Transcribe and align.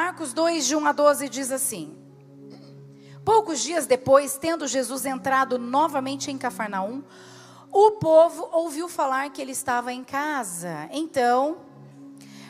Marcos 0.00 0.32
2, 0.32 0.64
de 0.64 0.76
1 0.76 0.86
a 0.86 0.92
12 0.92 1.28
diz 1.28 1.50
assim: 1.50 1.98
Poucos 3.24 3.58
dias 3.58 3.84
depois, 3.84 4.38
tendo 4.38 4.64
Jesus 4.64 5.04
entrado 5.04 5.58
novamente 5.58 6.30
em 6.30 6.38
Cafarnaum, 6.38 7.02
o 7.68 7.90
povo 7.90 8.48
ouviu 8.52 8.88
falar 8.88 9.28
que 9.30 9.42
ele 9.42 9.50
estava 9.50 9.92
em 9.92 10.04
casa. 10.04 10.88
Então, 10.92 11.56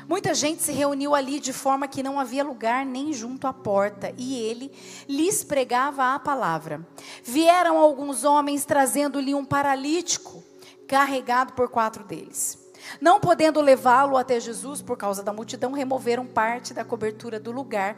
muita 0.07 0.35
gente 0.35 0.63
se 0.63 0.73
reuniu 0.73 1.15
ali 1.15 1.41
de 1.41 1.55
forma 1.55 1.89
que 1.89 2.03
não 2.03 2.21
havia 2.21 2.45
lugar 2.45 2.85
nem 2.85 3.15
junto 3.15 3.47
à 3.47 3.53
porta, 3.55 4.13
e 4.19 4.37
ele 4.37 4.71
lhes 5.09 5.43
pregava 5.43 6.15
a 6.15 6.19
palavra. 6.19 6.87
Vieram 7.25 7.79
alguns 7.79 8.25
homens 8.25 8.67
trazendo-lhe 8.67 9.35
um 9.35 9.43
paralítico, 9.47 10.45
carregado 10.87 11.55
por 11.55 11.71
quatro 11.71 12.05
deles. 12.05 12.68
Não 13.01 13.21
podendo 13.21 13.61
levá-lo 13.61 14.17
até 14.17 14.41
Jesus 14.41 14.81
por 14.83 14.97
causa 14.97 15.23
da 15.23 15.33
multidão, 15.33 15.73
removeram 15.73 16.27
parte 16.27 16.73
da 16.75 16.85
cobertura 16.85 17.39
do 17.39 17.53
lugar 17.53 17.97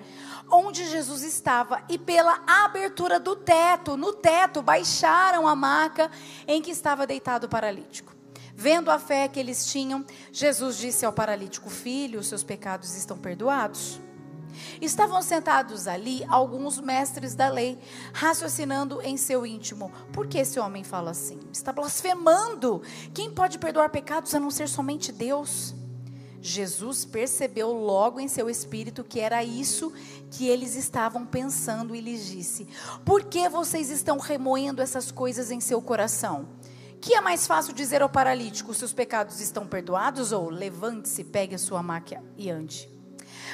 onde 0.50 0.86
Jesus 0.86 1.22
estava 1.22 1.82
e 1.88 1.98
pela 1.98 2.42
abertura 2.46 3.20
do 3.20 3.36
teto, 3.36 3.96
no 3.96 4.12
teto, 4.12 4.62
baixaram 4.62 5.46
a 5.46 5.54
maca 5.54 6.10
em 6.46 6.60
que 6.60 6.70
estava 6.70 7.06
deitado 7.06 7.44
o 7.44 7.48
paralítico. 7.48 8.14
Vendo 8.54 8.90
a 8.90 8.98
fé 8.98 9.26
que 9.26 9.40
eles 9.40 9.66
tinham, 9.66 10.04
Jesus 10.32 10.76
disse 10.76 11.06
ao 11.06 11.12
paralítico: 11.12 11.70
Filho, 11.70 12.20
os 12.20 12.26
seus 12.26 12.42
pecados 12.42 12.94
estão 12.94 13.16
perdoados. 13.16 14.00
Estavam 14.80 15.20
sentados 15.22 15.86
ali 15.86 16.24
alguns 16.28 16.80
mestres 16.80 17.34
da 17.34 17.48
lei, 17.48 17.78
raciocinando 18.12 19.00
em 19.02 19.16
seu 19.16 19.46
íntimo: 19.46 19.92
por 20.12 20.26
que 20.26 20.38
esse 20.38 20.58
homem 20.58 20.84
fala 20.84 21.10
assim? 21.10 21.38
Está 21.52 21.72
blasfemando. 21.72 22.82
Quem 23.14 23.30
pode 23.30 23.58
perdoar 23.58 23.90
pecados 23.90 24.34
a 24.34 24.40
não 24.40 24.50
ser 24.50 24.68
somente 24.68 25.12
Deus? 25.12 25.74
Jesus 26.42 27.04
percebeu 27.04 27.70
logo 27.70 28.18
em 28.18 28.26
seu 28.26 28.48
espírito 28.48 29.04
que 29.04 29.20
era 29.20 29.44
isso 29.44 29.92
que 30.30 30.46
eles 30.46 30.74
estavam 30.74 31.26
pensando 31.26 31.94
e 31.94 32.00
lhes 32.00 32.26
disse: 32.26 32.66
Por 33.04 33.24
que 33.24 33.48
vocês 33.48 33.90
estão 33.90 34.18
remoendo 34.18 34.80
essas 34.80 35.10
coisas 35.10 35.50
em 35.50 35.60
seu 35.60 35.82
coração? 35.82 36.48
Que 37.00 37.14
é 37.14 37.20
mais 37.20 37.46
fácil 37.46 37.74
dizer 37.74 38.00
ao 38.00 38.08
paralítico: 38.08 38.72
Seus 38.72 38.92
pecados 38.92 39.40
estão 39.40 39.66
perdoados? 39.66 40.32
Ou 40.32 40.48
levante-se, 40.48 41.24
pegue 41.24 41.54
a 41.54 41.58
sua 41.58 41.82
máquina 41.82 42.22
e 42.36 42.50
ande? 42.50 42.99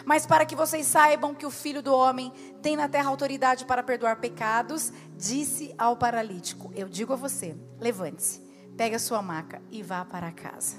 Mas 0.05 0.27
para 0.27 0.45
que 0.45 0.57
vocês 0.57 0.87
saibam 0.87 1.35
que 1.35 1.47
o 1.47 1.51
Filho 1.51 1.83
do 1.83 1.95
Homem 1.95 2.33
tem 2.63 2.77
na 2.77 2.89
terra 2.89 3.09
autoridade 3.09 3.65
para 3.65 3.83
perdoar 3.83 4.17
pecados, 4.17 4.93
disse 5.17 5.75
ao 5.79 5.97
paralítico: 5.97 6.73
Eu 6.75 6.89
digo 6.89 7.13
a 7.13 7.17
você, 7.17 7.57
levante-se, 7.81 8.41
pegue 8.77 8.97
a 8.97 9.01
sua 9.01 9.23
maca 9.23 9.63
e 9.71 9.83
vá 9.83 10.05
para 10.05 10.33
casa. 10.33 10.77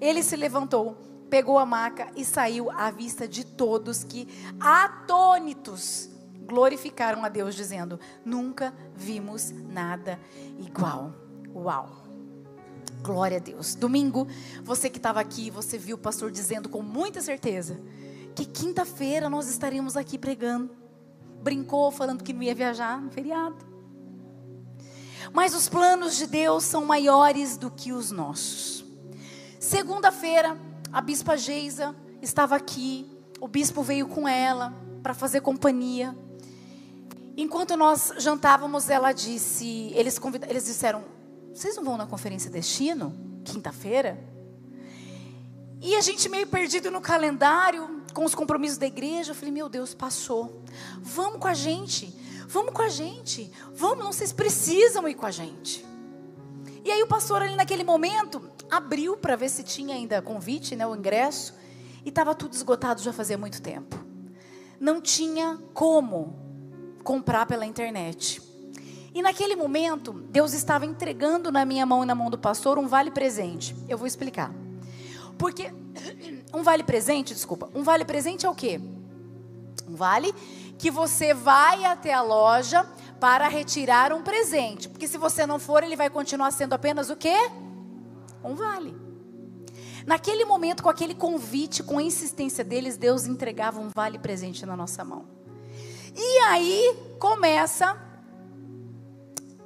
Ele 0.00 0.22
se 0.22 0.36
levantou, 0.36 0.96
pegou 1.28 1.58
a 1.58 1.66
maca 1.66 2.08
e 2.16 2.24
saiu 2.24 2.70
à 2.70 2.90
vista 2.90 3.26
de 3.26 3.44
todos 3.44 4.04
que, 4.04 4.28
atônitos, 4.58 6.10
glorificaram 6.46 7.24
a 7.24 7.28
Deus, 7.28 7.54
dizendo: 7.54 7.98
Nunca 8.24 8.74
vimos 8.94 9.50
nada 9.50 10.18
igual. 10.58 11.14
Uau! 11.54 12.00
Glória 13.02 13.38
a 13.38 13.40
Deus. 13.40 13.74
Domingo, 13.74 14.26
você 14.62 14.90
que 14.90 14.98
estava 14.98 15.20
aqui, 15.20 15.50
você 15.50 15.78
viu 15.78 15.96
o 15.96 15.98
pastor 15.98 16.30
dizendo 16.30 16.68
com 16.68 16.82
muita 16.82 17.22
certeza 17.22 17.80
que 18.34 18.44
quinta-feira 18.44 19.28
nós 19.28 19.48
estaríamos 19.48 19.96
aqui 19.96 20.18
pregando. 20.18 20.70
Brincou 21.42 21.90
falando 21.90 22.22
que 22.22 22.32
não 22.32 22.42
ia 22.42 22.54
viajar 22.54 23.00
no 23.00 23.10
feriado. 23.10 23.70
Mas 25.32 25.54
os 25.54 25.68
planos 25.68 26.16
de 26.16 26.26
Deus 26.26 26.64
são 26.64 26.84
maiores 26.84 27.56
do 27.56 27.70
que 27.70 27.92
os 27.92 28.10
nossos. 28.10 28.84
Segunda-feira, 29.58 30.58
a 30.92 31.00
bispa 31.00 31.36
Geisa 31.36 31.94
estava 32.20 32.56
aqui, 32.56 33.06
o 33.40 33.46
bispo 33.46 33.82
veio 33.82 34.08
com 34.08 34.26
ela 34.26 34.74
para 35.02 35.14
fazer 35.14 35.40
companhia. 35.40 36.16
Enquanto 37.36 37.76
nós 37.76 38.12
jantávamos, 38.18 38.90
ela 38.90 39.12
disse, 39.12 39.92
eles, 39.94 40.18
convid, 40.18 40.44
eles 40.48 40.64
disseram, 40.64 41.04
vocês 41.54 41.76
não 41.76 41.84
vão 41.84 41.96
na 41.96 42.06
conferência 42.06 42.50
destino, 42.50 43.14
quinta-feira? 43.44 44.22
E 45.80 45.96
a 45.96 46.00
gente 46.00 46.28
meio 46.28 46.46
perdido 46.46 46.90
no 46.90 47.00
calendário, 47.00 47.99
com 48.12 48.24
os 48.24 48.34
compromissos 48.34 48.78
da 48.78 48.86
igreja. 48.86 49.32
Eu 49.32 49.34
falei, 49.34 49.52
meu 49.52 49.68
Deus, 49.68 49.94
passou. 49.94 50.62
Vamos 51.00 51.38
com 51.38 51.48
a 51.48 51.54
gente. 51.54 52.14
Vamos 52.48 52.72
com 52.72 52.82
a 52.82 52.88
gente. 52.88 53.50
Vamos, 53.74 54.04
não, 54.04 54.12
vocês 54.12 54.32
precisam 54.32 55.06
ir 55.08 55.14
com 55.14 55.26
a 55.26 55.30
gente. 55.30 55.84
E 56.84 56.90
aí 56.90 57.02
o 57.02 57.06
pastor 57.06 57.42
ali 57.42 57.54
naquele 57.54 57.84
momento 57.84 58.42
abriu 58.70 59.16
para 59.16 59.36
ver 59.36 59.48
se 59.48 59.62
tinha 59.62 59.94
ainda 59.94 60.22
convite, 60.22 60.74
né, 60.74 60.86
o 60.86 60.96
ingresso, 60.96 61.54
e 62.04 62.08
estava 62.08 62.34
tudo 62.34 62.54
esgotado 62.54 63.02
já 63.02 63.12
fazia 63.12 63.36
muito 63.36 63.60
tempo. 63.60 63.98
Não 64.78 65.00
tinha 65.00 65.58
como 65.74 66.38
comprar 67.04 67.46
pela 67.46 67.66
internet. 67.66 68.42
E 69.12 69.20
naquele 69.22 69.56
momento, 69.56 70.12
Deus 70.12 70.52
estava 70.52 70.86
entregando 70.86 71.50
na 71.50 71.64
minha 71.64 71.84
mão 71.84 72.02
e 72.02 72.06
na 72.06 72.14
mão 72.14 72.30
do 72.30 72.38
pastor 72.38 72.78
um 72.78 72.86
vale 72.86 73.10
presente. 73.10 73.74
Eu 73.88 73.98
vou 73.98 74.06
explicar. 74.06 74.52
Porque 75.36 75.72
um 76.52 76.62
vale 76.62 76.82
presente, 76.82 77.34
desculpa, 77.34 77.68
um 77.74 77.82
vale 77.82 78.04
presente 78.04 78.46
é 78.46 78.50
o 78.50 78.54
quê? 78.54 78.80
Um 79.88 79.94
vale 79.94 80.32
que 80.78 80.90
você 80.90 81.34
vai 81.34 81.84
até 81.84 82.12
a 82.12 82.22
loja 82.22 82.86
para 83.20 83.48
retirar 83.48 84.12
um 84.12 84.22
presente. 84.22 84.88
Porque 84.88 85.06
se 85.06 85.18
você 85.18 85.46
não 85.46 85.58
for, 85.58 85.82
ele 85.82 85.96
vai 85.96 86.08
continuar 86.08 86.50
sendo 86.50 86.72
apenas 86.72 87.10
o 87.10 87.16
quê? 87.16 87.36
Um 88.42 88.54
vale. 88.54 88.96
Naquele 90.06 90.44
momento, 90.44 90.82
com 90.82 90.88
aquele 90.88 91.14
convite, 91.14 91.82
com 91.82 91.98
a 91.98 92.02
insistência 92.02 92.64
deles, 92.64 92.96
Deus 92.96 93.26
entregava 93.26 93.78
um 93.78 93.90
vale 93.94 94.18
presente 94.18 94.64
na 94.64 94.74
nossa 94.74 95.04
mão. 95.04 95.26
E 96.16 96.38
aí 96.46 96.96
começa 97.18 97.96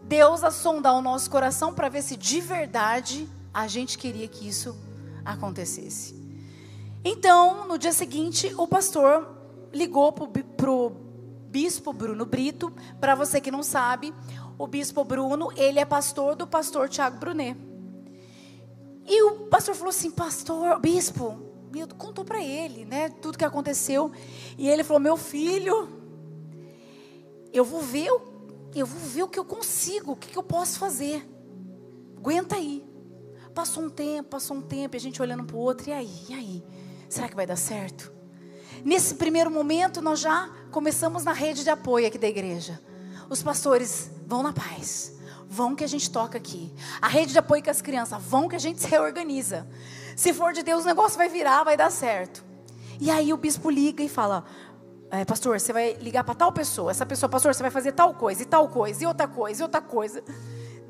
Deus 0.03 0.43
a 0.43 0.51
sondar 0.51 0.95
o 0.95 1.01
nosso 1.01 1.31
coração 1.31 1.73
para 1.73 1.89
ver 1.89 2.03
se 2.03 2.17
de 2.17 2.41
verdade 2.41 3.29
a 3.53 3.67
gente 3.69 3.97
queria 3.97 4.29
que 4.29 4.49
isso 4.49 4.77
acontecesse. 5.25 6.24
Então, 7.05 7.69
no 7.69 7.77
dia 7.77 7.93
seguinte, 7.93 8.53
o 8.57 8.67
pastor 8.67 9.29
ligou 9.73 10.11
para 10.13 10.71
o 10.71 10.91
bispo 11.51 11.93
Bruno 11.93 12.25
Brito. 12.25 12.73
Para 12.99 13.15
você 13.15 13.41
que 13.41 13.51
não 13.51 13.63
sabe, 13.63 14.15
o 14.59 14.67
bispo 14.67 15.05
Bruno, 15.05 15.53
ele 15.55 15.79
é 15.79 15.85
pastor 15.85 16.35
do 16.35 16.47
pastor 16.47 16.89
Tiago 16.89 17.19
Brunet. 17.19 17.57
E 19.07 19.23
o 19.23 19.47
pastor 19.49 19.75
falou 19.75 19.91
assim, 19.91 20.11
pastor, 20.11 20.81
bispo, 20.81 21.39
contou 21.99 22.25
para 22.25 22.43
ele, 22.43 22.87
né, 22.87 23.11
tudo 23.11 23.37
que 23.37 23.45
aconteceu. 23.45 24.11
E 24.57 24.67
ele 24.69 24.83
falou, 24.83 25.01
meu 25.01 25.17
filho, 25.19 25.89
eu 27.53 27.65
vou 27.65 27.83
ver, 27.83 28.09
eu 28.75 28.87
vou 28.87 29.01
ver 29.01 29.23
o 29.25 29.29
que 29.29 29.39
eu 29.39 29.45
consigo, 29.45 30.13
o 30.13 30.17
que, 30.17 30.35
eu 30.37 30.43
posso 30.43 30.79
fazer. 30.79 31.29
Aguenta 32.17 32.57
aí. 32.57 32.83
Passou 33.55 33.85
um 33.85 33.91
tempo, 33.91 34.31
passou 34.31 34.57
um 34.57 34.63
tempo, 34.63 34.97
a 34.97 34.99
gente 34.99 35.21
olhando 35.21 35.45
para 35.45 35.55
o 35.55 35.61
outro, 35.61 35.91
e 35.91 35.93
aí, 35.93 36.11
e 36.29 36.35
aí? 36.35 36.65
Será 37.15 37.29
que 37.29 37.37
vai 37.37 37.47
dar 37.47 37.55
certo? 37.55 38.13
Nesse 38.85 39.15
primeiro 39.15 39.49
momento, 39.49 40.03
nós 40.03 40.19
já 40.19 40.51
começamos 40.73 41.23
na 41.23 41.33
rede 41.33 41.63
de 41.63 41.71
apoio 41.71 42.09
aqui 42.09 42.19
da 42.19 42.27
igreja. 42.27 42.81
Os 43.31 43.41
pastores 43.41 44.11
vão 44.27 44.43
na 44.43 44.53
paz, 44.53 45.13
vão 45.49 45.77
que 45.77 45.85
a 45.85 45.87
gente 45.87 46.11
toca 46.11 46.37
aqui. 46.37 46.75
A 47.01 47.07
rede 47.07 47.31
de 47.31 47.39
apoio 47.39 47.63
com 47.63 47.71
as 47.71 47.81
crianças, 47.81 48.21
vão 48.21 48.49
que 48.49 48.57
a 48.57 48.59
gente 48.59 48.81
se 48.83 48.89
reorganiza. 48.89 49.65
Se 50.17 50.35
for 50.35 50.53
de 50.53 50.65
Deus, 50.65 50.83
o 50.83 50.87
negócio 50.89 51.17
vai 51.17 51.29
virar, 51.29 51.63
vai 51.63 51.77
dar 51.77 51.89
certo. 51.89 52.45
E 53.01 53.09
aí 53.13 53.33
o 53.33 53.37
bispo 53.37 53.71
liga 53.71 54.03
e 54.03 54.09
fala: 54.09 54.45
é, 55.09 55.25
Pastor, 55.25 55.61
você 55.61 55.73
vai 55.73 55.93
ligar 56.01 56.25
para 56.25 56.35
tal 56.35 56.51
pessoa. 56.51 56.91
Essa 56.91 57.07
pessoa, 57.07 57.31
pastor, 57.31 57.55
você 57.55 57.63
vai 57.63 57.71
fazer 57.71 57.93
tal 57.93 58.13
coisa, 58.15 58.43
e 58.43 58.45
tal 58.45 58.69
coisa, 58.69 59.05
e 59.05 59.07
outra 59.07 59.29
coisa, 59.29 59.63
e 59.63 59.63
outra 59.63 59.81
coisa. 59.81 60.25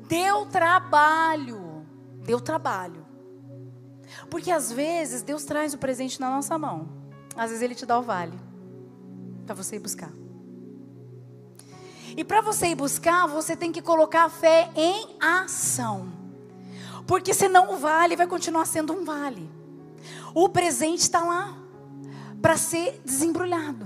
Deu 0.07 0.47
trabalho 0.47 1.75
deu 2.25 2.41
trabalho. 2.41 3.04
Porque 4.29 4.51
às 4.51 4.71
vezes 4.71 5.21
Deus 5.21 5.43
traz 5.43 5.73
o 5.73 5.77
presente 5.77 6.19
na 6.19 6.29
nossa 6.29 6.57
mão. 6.57 6.87
Às 7.35 7.49
vezes 7.49 7.63
Ele 7.63 7.75
te 7.75 7.85
dá 7.85 7.99
o 7.99 8.01
vale. 8.01 8.37
Para 9.45 9.55
você 9.55 9.75
ir 9.75 9.79
buscar. 9.79 10.11
E 12.17 12.23
para 12.23 12.41
você 12.41 12.67
ir 12.67 12.75
buscar, 12.75 13.27
você 13.27 13.55
tem 13.55 13.71
que 13.71 13.81
colocar 13.81 14.25
a 14.25 14.29
fé 14.29 14.71
em 14.75 15.15
ação. 15.19 16.13
Porque 17.05 17.33
senão 17.33 17.73
o 17.73 17.77
vale 17.77 18.15
vai 18.15 18.25
continuar 18.25 18.65
sendo 18.65 18.93
um 18.93 19.03
vale. 19.03 19.49
O 20.33 20.49
presente 20.49 21.01
está 21.01 21.19
lá 21.21 21.57
para 22.41 22.57
ser 22.57 23.01
desembrulhado. 23.03 23.85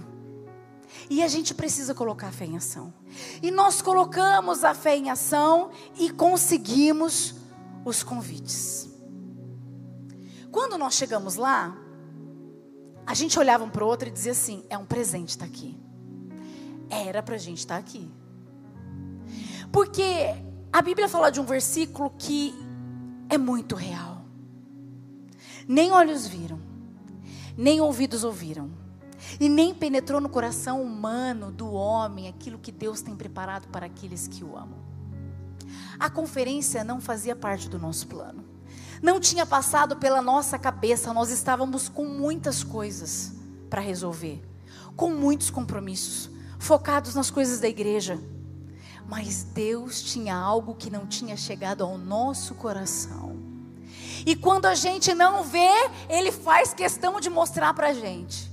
E 1.10 1.24
a 1.24 1.28
gente 1.28 1.54
precisa 1.54 1.96
colocar 1.96 2.28
a 2.28 2.32
fé 2.32 2.46
em 2.46 2.56
ação. 2.58 2.94
E 3.42 3.50
nós 3.50 3.82
colocamos 3.82 4.64
a 4.64 4.74
fé 4.74 4.96
em 4.96 5.10
ação 5.10 5.72
e 5.98 6.10
conseguimos 6.10 7.36
os 7.84 8.04
convites. 8.04 8.89
Quando 10.52 10.78
nós 10.78 10.96
chegamos 10.96 11.36
lá, 11.36 11.78
a 13.06 13.14
gente 13.14 13.38
olhava 13.40 13.64
um 13.64 13.70
para 13.70 13.84
o 13.84 13.88
outro 13.88 14.08
e 14.08 14.12
dizia 14.12 14.32
assim: 14.32 14.64
é 14.70 14.78
um 14.78 14.86
presente 14.86 15.30
estar 15.30 15.46
tá 15.46 15.52
aqui. 15.52 15.78
Era 16.90 17.22
para 17.22 17.36
a 17.36 17.40
gente 17.40 17.60
estar 17.60 17.76
tá 17.76 17.80
aqui. 17.80 18.12
Porque 19.72 20.36
a 20.72 20.82
Bíblia 20.82 21.08
fala 21.08 21.30
de 21.30 21.40
um 21.40 21.46
versículo 21.46 22.12
que 22.18 22.54
é 23.30 23.38
muito 23.38 23.76
real. 23.76 24.24
Nem 25.68 25.92
olhos 25.92 26.26
viram, 26.26 26.60
nem 27.56 27.80
ouvidos 27.80 28.24
ouviram, 28.24 28.72
E 29.40 29.50
nem 29.50 29.74
penetrou 29.74 30.20
no 30.22 30.30
coração 30.30 30.82
humano 30.82 31.52
do 31.52 31.72
homem 31.72 32.28
aquilo 32.28 32.58
que 32.58 32.72
Deus 32.72 33.02
tem 33.02 33.16
preparado 33.16 33.68
para 33.68 33.86
aqueles 33.86 34.28
que 34.28 34.44
o 34.44 34.58
amam. 34.58 34.80
A 36.00 36.10
conferência 36.10 36.84
não 36.84 37.00
fazia 37.02 37.36
parte 37.36 37.70
do 37.70 37.78
nosso 37.78 38.08
plano. 38.08 38.59
Não 39.02 39.20
tinha 39.20 39.46
passado 39.46 39.96
pela 39.96 40.22
nossa 40.22 40.60
cabeça, 40.60 41.14
nós 41.14 41.30
estávamos 41.30 41.88
com 41.88 42.06
muitas 42.06 42.64
coisas 42.64 43.34
para 43.70 43.82
resolver, 43.82 44.44
com 44.96 45.10
muitos 45.10 45.50
compromissos, 45.50 46.30
focados 46.58 47.16
nas 47.16 47.32
coisas 47.32 47.60
da 47.60 47.70
igreja. 47.70 48.20
Mas 49.08 49.44
Deus 49.44 50.02
tinha 50.02 50.36
algo 50.36 50.76
que 50.76 50.90
não 50.90 51.08
tinha 51.08 51.38
chegado 51.38 51.84
ao 51.84 51.98
nosso 51.98 52.54
coração. 52.56 53.38
E 54.26 54.36
quando 54.36 54.66
a 54.66 54.76
gente 54.76 55.14
não 55.14 55.44
vê, 55.44 55.72
Ele 56.10 56.32
faz 56.32 56.74
questão 56.74 57.20
de 57.20 57.30
mostrar 57.30 57.74
para 57.74 57.88
a 57.88 57.94
gente. 57.94 58.52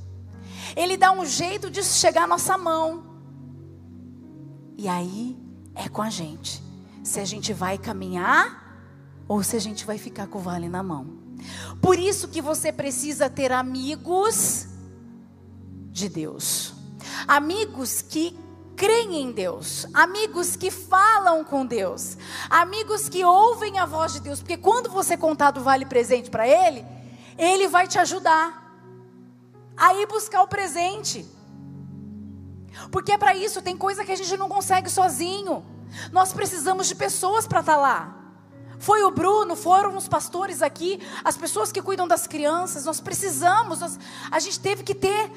Ele 0.75 0.97
dá 0.97 1.13
um 1.13 1.25
jeito 1.25 1.71
de 1.71 1.83
chegar 1.83 2.25
à 2.25 2.27
nossa 2.27 2.57
mão. 2.57 3.05
E 4.79 4.89
aí 4.89 5.37
é 5.75 5.89
com 5.89 6.03
a 6.03 6.11
gente. 6.11 6.63
Se 7.03 7.21
a 7.21 7.25
gente 7.25 7.53
vai 7.53 7.77
caminhar 7.79 8.66
ou 9.29 9.43
se 9.43 9.57
a 9.57 9.61
gente 9.61 9.85
vai 9.85 9.99
ficar 9.99 10.27
com 10.27 10.39
o 10.39 10.43
vale 10.43 10.69
na 10.69 10.83
mão. 10.83 11.19
Por 11.81 11.99
isso 11.99 12.29
que 12.29 12.41
você 12.41 12.73
precisa 12.73 13.29
ter 13.29 13.53
amigos 13.53 14.67
de 15.91 16.09
Deus. 16.09 16.75
Amigos 17.27 18.03
que 18.03 18.39
creem 18.77 19.23
em 19.23 19.33
Deus, 19.33 19.87
amigos 19.95 20.55
que 20.55 20.71
falam 20.71 21.43
com 21.43 21.65
Deus, 21.65 22.19
amigos 22.51 23.09
que 23.09 23.25
ouvem 23.25 23.79
a 23.79 23.87
voz 23.87 24.13
de 24.13 24.21
Deus, 24.21 24.41
porque 24.41 24.59
quando 24.59 24.91
você 24.91 25.17
contar 25.17 25.51
do 25.51 25.63
vale 25.63 25.87
presente 25.87 26.29
para 26.29 26.47
ele, 26.47 26.85
ele 27.39 27.69
vai 27.69 27.89
te 27.89 27.99
ajudar 27.99 28.65
a 29.77 29.95
ir 29.95 30.07
buscar 30.07 30.43
o 30.43 30.49
presente. 30.49 31.27
Porque 32.91 33.13
é 33.13 33.19
para 33.19 33.35
isso, 33.35 33.63
tem 33.63 33.77
coisa 33.77 34.05
que 34.05 34.13
a 34.13 34.17
gente 34.17 34.37
não 34.37 34.49
consegue 34.49 34.91
sozinho. 34.91 35.65
Nós 36.13 36.33
precisamos 36.33 36.87
de 36.87 36.95
pessoas 36.95 37.47
para 37.47 37.61
estar 37.61 37.75
tá 37.75 37.81
lá. 37.81 38.26
Foi 38.79 39.03
o 39.03 39.11
Bruno, 39.11 39.57
foram 39.57 39.97
os 39.97 40.09
pastores 40.09 40.63
aqui, 40.63 41.01
as 41.25 41.37
pessoas 41.37 41.73
que 41.73 41.81
cuidam 41.81 42.07
das 42.07 42.27
crianças. 42.27 42.85
Nós 42.85 43.01
precisamos, 43.01 43.81
nós, 43.81 43.99
a 44.31 44.39
gente 44.39 44.61
teve 44.61 44.83
que 44.83 44.95
ter 44.95 45.31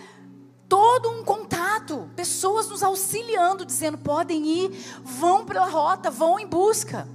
todo 0.68 1.10
um 1.10 1.24
contato, 1.24 2.10
pessoas 2.16 2.68
nos 2.70 2.84
auxiliando, 2.84 3.66
dizendo: 3.66 3.98
podem 3.98 4.46
ir, 4.46 4.72
vão 5.04 5.46
pela 5.46 5.68
rota, 5.68 6.12
vão 6.12 6.40
em 6.40 6.48
busca. 6.48 7.08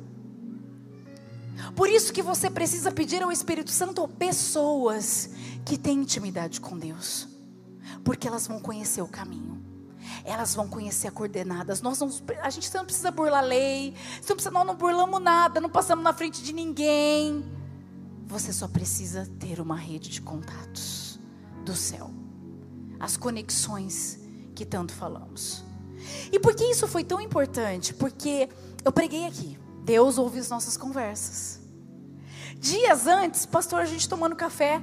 Por 1.76 1.88
isso 1.88 2.12
que 2.12 2.22
você 2.22 2.50
precisa 2.50 2.90
pedir 2.90 3.22
ao 3.22 3.30
Espírito 3.30 3.70
Santo 3.70 4.06
pessoas 4.08 5.30
que 5.64 5.78
têm 5.78 5.98
intimidade 5.98 6.60
com 6.60 6.76
Deus, 6.76 7.28
porque 8.04 8.26
elas 8.26 8.46
vão 8.46 8.58
conhecer 8.58 9.02
o 9.02 9.08
caminho. 9.08 9.73
Elas 10.24 10.54
vão 10.54 10.68
conhecer 10.68 11.08
as 11.08 11.14
coordenadas. 11.14 11.80
Nós 11.80 11.98
não, 12.00 12.10
a 12.42 12.50
gente 12.50 12.72
não 12.74 12.84
precisa 12.84 13.10
burlar 13.10 13.44
lei. 13.44 13.94
Não 14.28 14.36
precisa, 14.36 14.50
nós 14.50 14.66
não 14.66 14.74
burlamos 14.74 15.20
nada. 15.20 15.60
Não 15.60 15.70
passamos 15.70 16.04
na 16.04 16.12
frente 16.12 16.42
de 16.42 16.52
ninguém. 16.52 17.44
Você 18.26 18.52
só 18.52 18.66
precisa 18.66 19.28
ter 19.38 19.60
uma 19.60 19.76
rede 19.76 20.08
de 20.08 20.20
contatos 20.20 21.18
do 21.64 21.74
céu. 21.74 22.10
As 22.98 23.16
conexões 23.16 24.18
que 24.54 24.64
tanto 24.64 24.92
falamos. 24.92 25.64
E 26.32 26.38
por 26.38 26.54
que 26.54 26.64
isso 26.64 26.86
foi 26.86 27.04
tão 27.04 27.20
importante? 27.20 27.92
Porque 27.92 28.48
eu 28.84 28.92
preguei 28.92 29.26
aqui. 29.26 29.58
Deus 29.84 30.18
ouve 30.18 30.38
as 30.38 30.48
nossas 30.48 30.76
conversas. 30.76 31.60
Dias 32.58 33.06
antes, 33.06 33.44
pastor, 33.44 33.80
a 33.80 33.84
gente 33.84 34.08
tomando 34.08 34.34
café. 34.34 34.80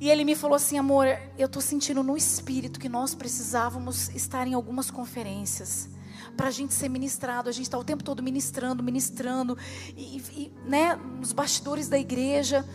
E 0.00 0.08
ele 0.08 0.24
me 0.24 0.34
falou 0.34 0.56
assim, 0.56 0.78
amor, 0.78 1.06
eu 1.36 1.44
estou 1.44 1.60
sentindo 1.60 2.02
no 2.02 2.16
espírito 2.16 2.80
que 2.80 2.88
nós 2.88 3.14
precisávamos 3.14 4.08
estar 4.14 4.46
em 4.46 4.54
algumas 4.54 4.90
conferências 4.90 5.90
para 6.34 6.48
a 6.48 6.50
gente 6.50 6.72
ser 6.72 6.88
ministrado. 6.88 7.50
A 7.50 7.52
gente 7.52 7.64
está 7.64 7.76
o 7.76 7.84
tempo 7.84 8.02
todo 8.02 8.22
ministrando, 8.22 8.82
ministrando, 8.82 9.58
e, 9.94 10.16
e, 10.32 10.52
né, 10.64 10.96
nos 10.96 11.32
bastidores 11.32 11.86
da 11.86 11.98
igreja, 11.98 12.66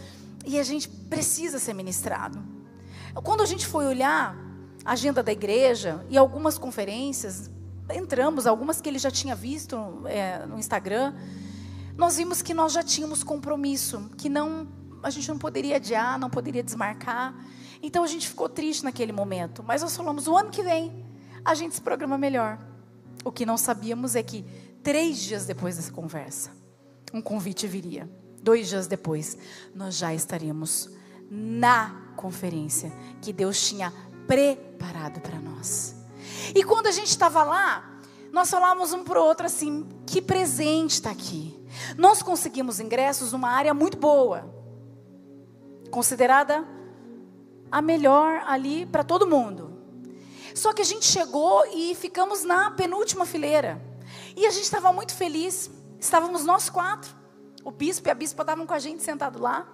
e 0.46 0.60
a 0.60 0.64
gente 0.64 0.88
precisa 0.88 1.58
ser 1.58 1.74
ministrado. 1.74 2.44
Quando 3.24 3.42
a 3.42 3.46
gente 3.48 3.66
foi 3.66 3.88
olhar 3.88 4.38
a 4.86 4.92
agenda 4.92 5.24
da 5.24 5.32
igreja 5.32 6.06
e 6.12 6.18
algumas 6.20 6.60
conferências, 6.60 7.50
entramos, 7.92 8.46
algumas 8.46 8.80
que 8.80 8.88
ele 8.88 9.00
já 9.00 9.10
tinha 9.10 9.34
visto 9.34 10.04
é, 10.06 10.46
no 10.46 10.60
Instagram, 10.60 11.16
nós 11.98 12.18
vimos 12.18 12.44
que 12.44 12.54
nós 12.54 12.72
já 12.72 12.84
tínhamos 12.84 13.24
compromisso, 13.24 14.12
que 14.16 14.30
não 14.30 14.68
a 15.06 15.12
gente 15.12 15.30
não 15.30 15.38
poderia 15.38 15.76
adiar, 15.76 16.18
não 16.18 16.32
poderia 16.32 16.64
desmarcar. 16.64 17.36
Então 17.82 18.04
a 18.04 18.08
gente 18.08 18.28
ficou 18.28 18.50
triste 18.50 18.84
naquele 18.84 19.12
momento. 19.12 19.62
Mas 19.62 19.84
nós 19.84 19.96
falamos: 19.96 20.28
o 20.28 20.36
ano 20.36 20.50
que 20.50 20.64
vem 20.64 21.06
a 21.46 21.54
gente 21.54 21.76
se 21.76 21.82
programa 21.82 22.18
melhor. 22.18 22.58
O 23.24 23.32
que 23.32 23.46
não 23.46 23.56
sabíamos 23.56 24.16
é 24.16 24.24
que 24.24 24.44
três 24.82 25.20
dias 25.20 25.46
depois 25.46 25.78
dessa 25.78 25.92
conversa, 25.92 26.50
um 27.14 27.22
convite 27.22 27.68
viria. 27.68 28.10
Dois 28.42 28.68
dias 28.68 28.88
depois, 28.88 29.38
nós 29.76 29.96
já 29.96 30.12
estaríamos 30.12 30.90
na 31.30 32.14
conferência 32.16 32.92
que 33.22 33.32
Deus 33.32 33.68
tinha 33.68 33.94
preparado 34.26 35.20
para 35.22 35.40
nós. 35.40 35.96
E 36.56 36.64
quando 36.64 36.88
a 36.88 36.92
gente 36.92 37.10
estava 37.10 37.44
lá, 37.44 38.00
nós 38.32 38.50
falávamos 38.50 38.92
um 38.92 39.04
para 39.04 39.22
o 39.22 39.24
outro 39.24 39.46
assim: 39.46 39.88
que 40.08 40.20
presente 40.20 40.94
está 40.94 41.12
aqui. 41.12 41.56
Nós 41.96 42.24
conseguimos 42.24 42.80
ingressos 42.80 43.34
numa 43.34 43.52
área 43.52 43.74
muito 43.74 43.98
boa, 43.98 44.55
considerada 45.96 46.68
a 47.72 47.82
melhor 47.82 48.44
ali 48.46 48.86
para 48.86 49.02
todo 49.02 49.26
mundo. 49.26 49.80
Só 50.54 50.74
que 50.74 50.82
a 50.82 50.86
gente 50.86 51.06
chegou 51.06 51.66
e 51.68 51.96
ficamos 51.96 52.44
na 52.44 52.72
penúltima 52.72 53.26
fileira. 53.26 53.82
E 54.36 54.46
a 54.46 54.50
gente 54.50 54.66
estava 54.66 54.92
muito 54.92 55.16
feliz. 55.16 55.72
Estávamos 55.98 56.44
nós 56.44 56.70
quatro. 56.70 57.16
O 57.64 57.72
bispo 57.72 58.10
e 58.10 58.12
a 58.12 58.14
bispa 58.14 58.44
estavam 58.44 58.66
com 58.66 58.74
a 58.74 58.80
gente 58.80 59.02
sentado 59.04 59.42
lá. 59.42 59.66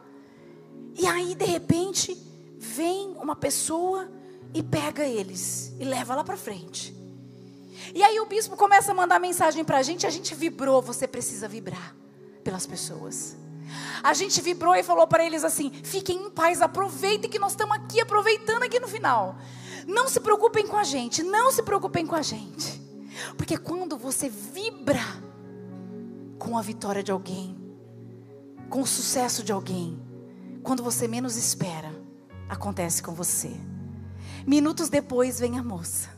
E 0.96 1.08
aí, 1.08 1.34
de 1.34 1.46
repente, 1.46 2.16
vem 2.56 3.16
uma 3.20 3.36
pessoa 3.36 4.08
e 4.54 4.62
pega 4.62 5.04
eles 5.04 5.74
e 5.80 5.84
leva 5.84 6.14
lá 6.14 6.24
para 6.24 6.38
frente. 6.38 6.96
E 7.96 8.04
aí 8.04 8.20
o 8.20 8.28
bispo 8.28 8.56
começa 8.56 8.92
a 8.92 8.94
mandar 8.94 9.20
mensagem 9.20 9.66
para 9.66 9.80
a 9.80 9.82
gente, 9.82 10.06
a 10.06 10.12
gente 10.12 10.36
vibrou, 10.36 10.84
você 10.84 11.08
precisa 11.08 11.48
vibrar 11.48 11.96
pelas 12.44 12.68
pessoas. 12.68 13.41
A 14.04 14.14
gente 14.14 14.42
vibrou 14.42 14.76
e 14.76 14.84
falou 14.84 15.08
para 15.08 15.26
eles 15.26 15.44
assim: 15.44 15.72
fiquem 15.84 16.26
em 16.26 16.30
paz, 16.30 16.62
aproveitem 16.62 17.30
que 17.30 17.40
nós 17.40 17.54
estamos 17.54 17.76
aqui, 17.76 18.02
aproveitando 18.02 18.64
aqui 18.64 18.80
no 18.80 18.88
final. 18.88 19.38
Não 19.88 20.08
se 20.08 20.20
preocupem 20.20 20.68
com 20.68 20.78
a 20.78 20.84
gente, 20.84 21.24
não 21.24 21.52
se 21.52 21.64
preocupem 21.64 22.06
com 22.06 22.16
a 22.16 22.22
gente. 22.22 22.82
Porque 23.38 23.58
quando 23.58 23.98
você 23.98 24.30
vibra 24.30 25.02
com 26.40 26.58
a 26.58 26.62
vitória 26.62 27.04
de 27.04 27.12
alguém, 27.12 27.56
com 28.70 28.82
o 28.82 28.88
sucesso 28.88 29.44
de 29.44 29.52
alguém, 29.52 30.02
quando 30.64 30.84
você 30.84 31.08
menos 31.08 31.36
espera, 31.36 31.92
acontece 32.50 33.02
com 33.04 33.14
você. 33.14 33.52
Minutos 34.46 34.90
depois 34.90 35.40
vem 35.40 35.60
a 35.60 35.64
moça, 35.64 36.10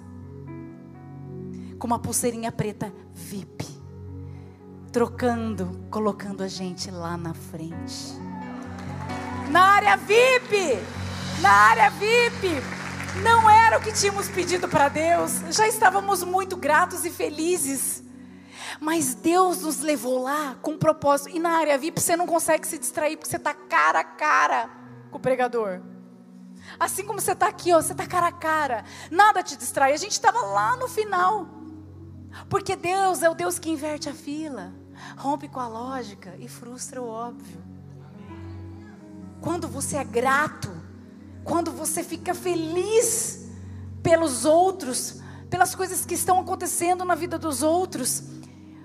com 1.78 1.88
uma 1.88 2.00
pulseirinha 2.00 2.52
preta 2.52 2.94
VIP 3.14 3.73
trocando, 4.94 5.88
colocando 5.90 6.44
a 6.44 6.48
gente 6.48 6.92
lá 6.92 7.18
na 7.18 7.34
frente. 7.34 8.14
Na 9.50 9.64
área 9.74 9.98
VIP, 9.98 10.78
na 11.42 11.50
área 11.50 11.90
VIP, 11.90 12.48
não 13.24 13.50
era 13.50 13.80
o 13.80 13.82
que 13.82 13.92
tínhamos 13.92 14.30
pedido 14.30 14.70
para 14.70 14.90
Deus, 14.90 15.42
já 15.50 15.68
estávamos 15.68 16.24
muito 16.24 16.56
gratos 16.56 17.06
e 17.06 17.10
felizes. 17.10 18.04
Mas 18.80 19.16
Deus 19.16 19.64
nos 19.64 19.80
levou 19.80 20.22
lá 20.22 20.58
com 20.62 20.74
um 20.74 20.78
propósito. 20.78 21.36
E 21.36 21.40
na 21.40 21.58
área 21.58 21.78
VIP 21.78 22.00
você 22.00 22.16
não 22.16 22.28
consegue 22.28 22.68
se 22.68 22.78
distrair 22.78 23.18
porque 23.18 23.30
você 23.30 23.38
está 23.38 23.54
cara 23.54 24.02
a 24.02 24.04
cara 24.04 24.70
com 25.10 25.18
o 25.18 25.22
pregador. 25.22 25.82
Assim 26.80 27.04
como 27.04 27.20
você 27.20 27.32
está 27.32 27.48
aqui, 27.48 27.74
ó, 27.74 27.82
você 27.82 27.94
está 27.94 28.06
cara 28.06 28.28
a 28.28 28.32
cara. 28.32 28.84
Nada 29.10 29.42
te 29.42 29.58
distrai. 29.58 29.94
A 29.94 29.98
gente 29.98 30.12
estava 30.12 30.40
lá 30.40 30.76
no 30.76 30.88
final. 30.88 31.48
Porque 32.48 32.76
Deus 32.76 33.24
é 33.24 33.30
o 33.30 33.36
Deus 33.36 33.58
que 33.58 33.70
inverte 33.70 34.08
a 34.10 34.14
fila 34.14 34.83
rompe 35.18 35.48
com 35.48 35.60
a 35.60 35.68
lógica 35.68 36.36
e 36.40 36.48
frustra 36.48 37.02
o 37.02 37.08
óbvio. 37.08 37.62
Quando 39.42 39.68
você 39.68 39.98
é 39.98 40.04
grato, 40.04 40.72
quando 41.44 41.72
você 41.72 42.04
fica 42.04 42.34
feliz 42.34 43.50
pelos 44.02 44.46
outros, 44.46 45.22
pelas 45.50 45.76
coisas 45.76 46.06
que 46.06 46.14
estão 46.14 46.40
acontecendo 46.40 47.04
na 47.04 47.16
vida 47.16 47.38
dos 47.38 47.62
outros, 47.62 48.24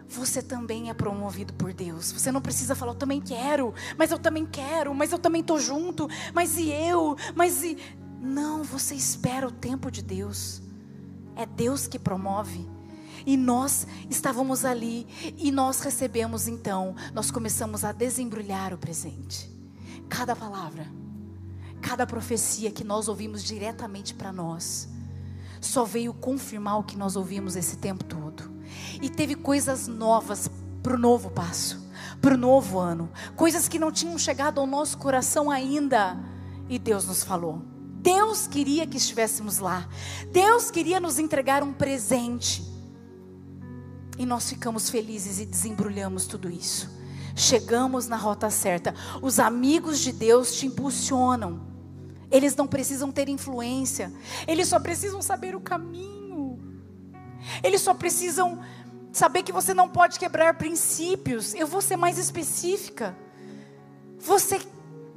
você 0.08 0.42
também 0.42 0.88
é 0.88 0.94
promovido 0.94 1.52
por 1.52 1.72
Deus. 1.72 2.10
Você 2.10 2.32
não 2.32 2.40
precisa 2.40 2.74
falar, 2.74 2.92
eu 2.92 2.96
também 2.98 3.20
quero, 3.20 3.74
mas 3.96 4.10
eu 4.10 4.18
também 4.18 4.46
quero, 4.46 4.94
mas 4.94 5.12
eu 5.12 5.18
também 5.18 5.42
estou 5.42 5.60
junto, 5.60 6.08
mas 6.32 6.56
e 6.56 6.70
eu, 6.70 7.16
mas 7.34 7.62
e. 7.62 7.76
Não, 8.20 8.64
você 8.64 8.94
espera 8.94 9.46
o 9.46 9.52
tempo 9.52 9.90
de 9.90 10.02
Deus. 10.02 10.60
É 11.36 11.46
Deus 11.46 11.86
que 11.86 11.98
promove. 11.98 12.77
E 13.26 13.36
nós 13.36 13.86
estávamos 14.08 14.64
ali 14.64 15.06
e 15.36 15.50
nós 15.50 15.80
recebemos 15.80 16.48
então, 16.48 16.94
nós 17.12 17.30
começamos 17.30 17.84
a 17.84 17.92
desembrulhar 17.92 18.72
o 18.72 18.78
presente. 18.78 19.50
Cada 20.08 20.34
palavra, 20.34 20.86
cada 21.80 22.06
profecia 22.06 22.70
que 22.70 22.84
nós 22.84 23.08
ouvimos 23.08 23.42
diretamente 23.42 24.14
para 24.14 24.32
nós, 24.32 24.88
só 25.60 25.84
veio 25.84 26.14
confirmar 26.14 26.78
o 26.78 26.84
que 26.84 26.96
nós 26.96 27.16
ouvimos 27.16 27.56
esse 27.56 27.76
tempo 27.76 28.04
todo. 28.04 28.50
E 29.00 29.08
teve 29.08 29.34
coisas 29.34 29.88
novas 29.88 30.50
para 30.82 30.94
o 30.94 30.98
novo 30.98 31.30
passo, 31.30 31.86
para 32.20 32.34
o 32.34 32.38
novo 32.38 32.78
ano, 32.78 33.10
coisas 33.36 33.68
que 33.68 33.78
não 33.78 33.90
tinham 33.90 34.18
chegado 34.18 34.60
ao 34.60 34.66
nosso 34.66 34.98
coração 34.98 35.50
ainda. 35.50 36.16
E 36.68 36.78
Deus 36.78 37.06
nos 37.06 37.22
falou. 37.24 37.62
Deus 38.00 38.46
queria 38.46 38.86
que 38.86 38.96
estivéssemos 38.96 39.58
lá. 39.58 39.88
Deus 40.32 40.70
queria 40.70 41.00
nos 41.00 41.18
entregar 41.18 41.62
um 41.62 41.72
presente. 41.72 42.62
E 44.18 44.26
nós 44.26 44.48
ficamos 44.48 44.90
felizes 44.90 45.38
e 45.38 45.46
desembrulhamos 45.46 46.26
tudo 46.26 46.50
isso. 46.50 46.90
Chegamos 47.36 48.08
na 48.08 48.16
rota 48.16 48.50
certa. 48.50 48.92
Os 49.22 49.38
amigos 49.38 50.00
de 50.00 50.12
Deus 50.12 50.54
te 50.54 50.66
impulsionam. 50.66 51.60
Eles 52.30 52.56
não 52.56 52.66
precisam 52.66 53.12
ter 53.12 53.28
influência. 53.28 54.12
Eles 54.46 54.68
só 54.68 54.80
precisam 54.80 55.22
saber 55.22 55.54
o 55.54 55.60
caminho. 55.60 56.58
Eles 57.62 57.80
só 57.80 57.94
precisam 57.94 58.60
saber 59.12 59.44
que 59.44 59.52
você 59.52 59.72
não 59.72 59.88
pode 59.88 60.18
quebrar 60.18 60.58
princípios. 60.58 61.54
Eu 61.54 61.66
vou 61.66 61.80
ser 61.80 61.96
mais 61.96 62.18
específica. 62.18 63.16
Você, 64.18 64.60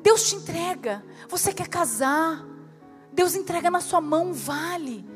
Deus 0.03 0.29
te 0.29 0.35
entrega. 0.35 1.03
Você 1.27 1.51
quer 1.51 1.67
casar? 1.67 2.45
Deus 3.11 3.35
entrega 3.35 3.69
na 3.71 3.81
sua 3.81 3.99
mão 3.99 4.31
vale. 4.31 5.10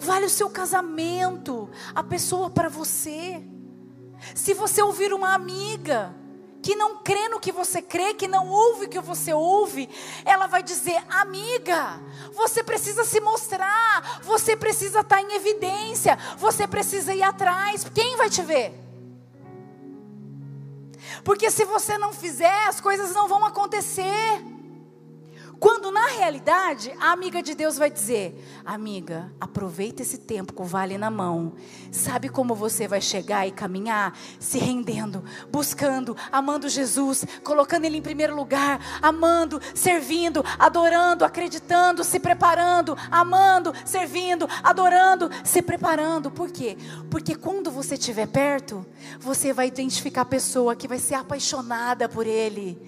Vale 0.00 0.26
o 0.26 0.30
seu 0.30 0.48
casamento, 0.48 1.68
a 1.94 2.02
pessoa 2.02 2.48
para 2.48 2.68
você. 2.68 3.42
Se 4.34 4.54
você 4.54 4.82
ouvir 4.82 5.12
uma 5.12 5.34
amiga 5.34 6.14
que 6.62 6.76
não 6.76 6.98
crê 6.98 7.28
no 7.28 7.40
que 7.40 7.50
você 7.50 7.82
crê, 7.82 8.14
que 8.14 8.28
não 8.28 8.48
ouve 8.48 8.86
o 8.86 8.88
que 8.88 9.00
você 9.00 9.34
ouve, 9.34 9.88
ela 10.24 10.46
vai 10.46 10.62
dizer: 10.62 11.02
amiga, 11.08 12.00
você 12.32 12.62
precisa 12.62 13.04
se 13.04 13.20
mostrar, 13.20 14.20
você 14.22 14.56
precisa 14.56 15.00
estar 15.00 15.20
em 15.20 15.34
evidência, 15.34 16.16
você 16.38 16.66
precisa 16.66 17.12
ir 17.14 17.22
atrás. 17.22 17.84
Quem 17.92 18.16
vai 18.16 18.30
te 18.30 18.42
ver? 18.42 18.80
Porque 21.24 21.50
se 21.50 21.64
você 21.64 21.98
não 21.98 22.12
fizer, 22.12 22.66
as 22.66 22.80
coisas 22.80 23.12
não 23.12 23.28
vão 23.28 23.44
acontecer. 23.44 24.42
Quando 25.62 25.92
na 25.92 26.08
realidade 26.08 26.92
a 26.98 27.12
amiga 27.12 27.40
de 27.40 27.54
Deus 27.54 27.78
vai 27.78 27.88
dizer: 27.88 28.34
Amiga, 28.64 29.32
aproveita 29.40 30.02
esse 30.02 30.18
tempo 30.18 30.52
com 30.52 30.64
o 30.64 30.66
vale 30.66 30.98
na 30.98 31.08
mão. 31.08 31.52
Sabe 31.92 32.28
como 32.28 32.52
você 32.52 32.88
vai 32.88 33.00
chegar 33.00 33.46
e 33.46 33.52
caminhar? 33.52 34.12
Se 34.40 34.58
rendendo, 34.58 35.22
buscando, 35.52 36.16
amando 36.32 36.68
Jesus, 36.68 37.24
colocando 37.44 37.84
Ele 37.84 37.98
em 37.98 38.02
primeiro 38.02 38.34
lugar, 38.34 38.80
amando, 39.00 39.60
servindo, 39.72 40.44
adorando, 40.58 41.24
acreditando, 41.24 42.02
se 42.02 42.18
preparando, 42.18 42.98
amando, 43.08 43.72
servindo, 43.84 44.48
adorando, 44.64 45.30
se 45.44 45.62
preparando. 45.62 46.28
Por 46.28 46.50
quê? 46.50 46.76
Porque 47.08 47.36
quando 47.36 47.70
você 47.70 47.94
estiver 47.94 48.26
perto, 48.26 48.84
você 49.20 49.52
vai 49.52 49.68
identificar 49.68 50.22
a 50.22 50.24
pessoa 50.24 50.74
que 50.74 50.88
vai 50.88 50.98
ser 50.98 51.14
apaixonada 51.14 52.08
por 52.08 52.26
Ele 52.26 52.82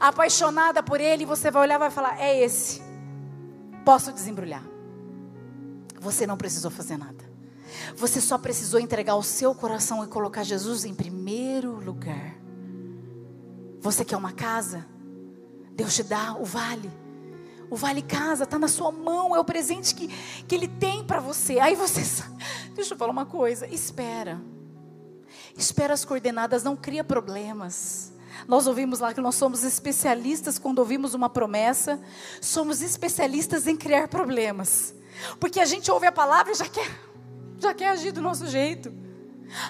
apaixonada 0.00 0.82
por 0.82 1.00
ele, 1.00 1.24
você 1.24 1.50
vai 1.50 1.62
olhar 1.62 1.76
e 1.76 1.78
vai 1.78 1.90
falar: 1.90 2.15
é 2.18 2.42
esse. 2.42 2.82
Posso 3.84 4.12
desembrulhar. 4.12 4.64
Você 6.00 6.26
não 6.26 6.36
precisou 6.36 6.70
fazer 6.70 6.96
nada. 6.96 7.24
Você 7.96 8.20
só 8.20 8.38
precisou 8.38 8.80
entregar 8.80 9.16
o 9.16 9.22
seu 9.22 9.54
coração 9.54 10.04
e 10.04 10.06
colocar 10.06 10.42
Jesus 10.42 10.84
em 10.84 10.94
primeiro 10.94 11.72
lugar. 11.72 12.36
Você 13.80 14.04
quer 14.04 14.16
uma 14.16 14.32
casa? 14.32 14.86
Deus 15.72 15.94
te 15.94 16.02
dá 16.02 16.34
o 16.34 16.44
vale. 16.44 16.90
O 17.68 17.76
vale 17.76 18.02
casa 18.02 18.44
está 18.44 18.58
na 18.58 18.68
sua 18.68 18.92
mão, 18.92 19.34
é 19.34 19.40
o 19.40 19.44
presente 19.44 19.94
que, 19.94 20.08
que 20.08 20.54
Ele 20.54 20.68
tem 20.68 21.04
para 21.04 21.20
você. 21.20 21.58
Aí 21.58 21.74
você, 21.74 22.02
deixa 22.74 22.94
eu 22.94 22.98
falar 22.98 23.12
uma 23.12 23.26
coisa, 23.26 23.66
espera. 23.66 24.40
Espera 25.56 25.94
as 25.94 26.04
coordenadas, 26.04 26.62
não 26.62 26.76
cria 26.76 27.02
problemas. 27.02 28.12
Nós 28.46 28.66
ouvimos 28.66 29.00
lá 29.00 29.14
que 29.14 29.20
nós 29.20 29.34
somos 29.34 29.64
especialistas 29.64 30.58
quando 30.58 30.78
ouvimos 30.78 31.14
uma 31.14 31.28
promessa, 31.28 32.00
somos 32.40 32.82
especialistas 32.82 33.66
em 33.66 33.76
criar 33.76 34.08
problemas. 34.08 34.94
Porque 35.40 35.60
a 35.60 35.64
gente 35.64 35.90
ouve 35.90 36.06
a 36.06 36.12
palavra 36.12 36.52
e 36.52 36.54
já 36.54 36.68
quer, 36.68 36.90
já 37.58 37.74
quer 37.74 37.88
agir 37.88 38.12
do 38.12 38.20
nosso 38.20 38.46
jeito. 38.46 38.92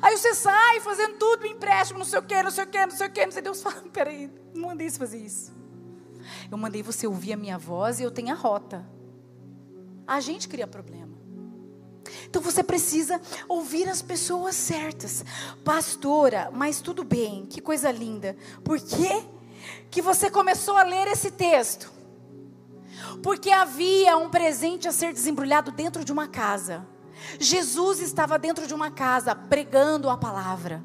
Aí 0.01 0.17
você 0.17 0.35
sai 0.35 0.81
fazendo 0.81 1.17
tudo, 1.17 1.47
empréstimo, 1.47 1.99
não 1.99 2.07
sei 2.07 2.19
o 2.19 2.23
que, 2.23 2.43
não 2.43 2.51
sei 2.51 2.65
o 2.65 2.67
que, 2.67 2.87
não 2.87 2.91
sei 2.91 3.07
o 3.07 3.11
que, 3.11 3.27
não 3.27 3.33
sei 3.33 3.43
Deus 3.43 3.63
fala, 3.63 3.83
peraí, 3.93 4.31
não 4.55 4.69
mandei 4.69 4.89
você 4.89 4.99
fazer 4.99 5.19
isso. 5.19 5.53
Eu 6.51 6.59
mandei 6.59 6.83
você 6.83 7.07
ouvir 7.07 7.35
a 7.35 7.37
minha 7.37 7.59
voz 7.59 8.01
e 8.01 8.03
eu 8.03 8.11
tenho 8.11 8.33
a 8.33 8.35
rota. 8.35 8.87
A 10.07 10.21
gente 10.21 10.49
cria 10.49 10.67
problema. 10.67 11.16
Então 12.37 12.52
você 12.52 12.62
precisa 12.62 13.19
ouvir 13.49 13.88
as 13.88 14.02
pessoas 14.02 14.55
certas. 14.55 15.25
Pastora, 15.64 16.50
mas 16.52 16.83
tudo 16.83 17.02
bem, 17.02 17.47
que 17.47 17.62
coisa 17.62 17.90
linda. 17.90 18.37
Por 18.62 18.78
que 18.78 19.25
que 19.90 20.02
você 20.02 20.31
começou 20.31 20.76
a 20.76 20.83
ler 20.83 21.09
esse 21.09 21.31
texto? 21.31 21.90
Porque 23.23 23.50
havia 23.50 24.19
um 24.19 24.28
presente 24.28 24.87
a 24.87 24.93
ser 24.93 25.14
desembrulhado 25.14 25.71
dentro 25.71 26.05
de 26.05 26.12
uma 26.12 26.28
casa. 26.28 26.87
Jesus 27.40 28.00
estava 28.00 28.38
dentro 28.38 28.66
de 28.66 28.75
uma 28.75 28.90
casa 28.90 29.35
pregando 29.35 30.11
a 30.11 30.19
palavra. 30.19 30.85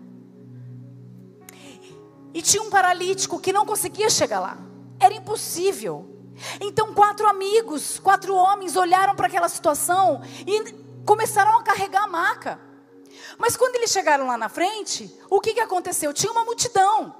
E 2.33 2.41
tinha 2.41 2.63
um 2.63 2.69
paralítico 2.69 3.41
que 3.41 3.51
não 3.51 3.65
conseguia 3.65 4.09
chegar 4.09 4.39
lá. 4.39 4.57
Era 4.97 5.13
impossível. 5.13 6.07
Então, 6.61 6.93
quatro 6.93 7.27
amigos, 7.27 7.99
quatro 7.99 8.33
homens 8.33 8.77
olharam 8.77 9.13
para 9.17 9.27
aquela 9.27 9.49
situação 9.49 10.21
e 10.47 10.79
começaram 11.11 11.57
a 11.57 11.61
carregar 11.61 12.05
a 12.05 12.07
maca. 12.07 12.57
Mas 13.37 13.57
quando 13.57 13.75
eles 13.75 13.91
chegaram 13.91 14.27
lá 14.27 14.37
na 14.37 14.47
frente, 14.47 15.13
o 15.29 15.41
que, 15.41 15.53
que 15.53 15.59
aconteceu? 15.59 16.13
Tinha 16.13 16.31
uma 16.31 16.45
multidão. 16.45 17.13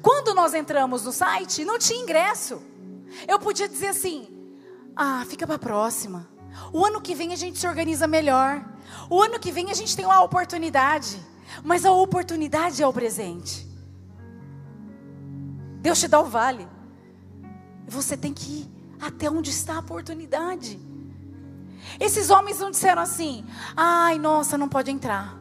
Quando 0.00 0.34
nós 0.34 0.54
entramos 0.54 1.04
no 1.04 1.12
site, 1.12 1.66
não 1.66 1.78
tinha 1.78 2.00
ingresso. 2.00 2.62
Eu 3.26 3.38
podia 3.38 3.68
dizer 3.68 3.88
assim: 3.88 4.26
ah, 4.96 5.22
fica 5.28 5.46
para 5.46 5.56
a 5.56 5.58
próxima. 5.58 6.26
O 6.72 6.82
ano 6.82 6.98
que 6.98 7.14
vem 7.14 7.34
a 7.34 7.36
gente 7.36 7.58
se 7.58 7.68
organiza 7.68 8.06
melhor. 8.06 8.64
O 9.10 9.20
ano 9.22 9.38
que 9.38 9.52
vem 9.52 9.70
a 9.70 9.74
gente 9.74 9.94
tem 9.94 10.06
uma 10.06 10.22
oportunidade. 10.22 11.20
Mas 11.62 11.84
a 11.84 11.92
oportunidade 11.92 12.82
é 12.82 12.86
o 12.86 12.92
presente. 12.92 13.68
Deus 15.82 16.00
te 16.00 16.08
dá 16.08 16.20
o 16.20 16.24
vale. 16.24 16.66
Você 17.86 18.16
tem 18.16 18.32
que 18.32 18.60
ir 18.60 18.70
até 18.98 19.30
onde 19.30 19.50
está 19.50 19.76
a 19.76 19.80
oportunidade. 19.80 20.87
Esses 21.98 22.30
homens 22.30 22.58
não 22.58 22.70
disseram 22.70 23.02
assim: 23.02 23.44
ai, 23.76 24.18
nossa, 24.18 24.58
não 24.58 24.68
pode 24.68 24.90
entrar. 24.90 25.38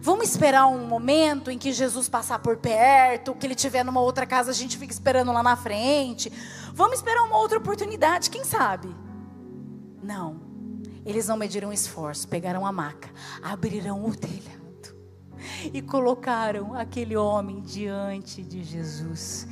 Vamos 0.00 0.30
esperar 0.30 0.66
um 0.66 0.84
momento 0.84 1.48
em 1.48 1.56
que 1.56 1.72
Jesus 1.72 2.08
passar 2.08 2.40
por 2.40 2.56
perto, 2.56 3.36
que 3.36 3.46
ele 3.46 3.54
estiver 3.54 3.84
numa 3.84 4.00
outra 4.00 4.26
casa, 4.26 4.50
a 4.50 4.54
gente 4.54 4.76
fica 4.76 4.92
esperando 4.92 5.32
lá 5.32 5.44
na 5.44 5.54
frente. 5.54 6.32
Vamos 6.74 6.96
esperar 6.96 7.22
uma 7.22 7.38
outra 7.38 7.58
oportunidade, 7.58 8.28
quem 8.28 8.42
sabe? 8.42 8.92
Não. 10.02 10.40
Eles 11.06 11.28
não 11.28 11.36
mediram 11.36 11.72
esforço, 11.72 12.26
pegaram 12.26 12.66
a 12.66 12.72
maca, 12.72 13.10
abriram 13.42 14.04
o 14.04 14.14
telhado 14.14 14.96
e 15.72 15.80
colocaram 15.80 16.74
aquele 16.74 17.16
homem 17.16 17.60
diante 17.60 18.42
de 18.42 18.64
Jesus, 18.64 19.46